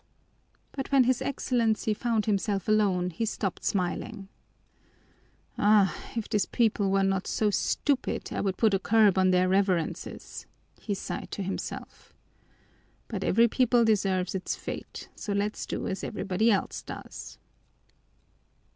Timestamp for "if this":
6.15-6.47